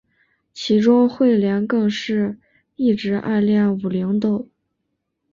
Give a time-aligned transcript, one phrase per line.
[0.51, 2.39] 其中彗莲更是
[2.75, 4.49] 一直暗恋武零斗。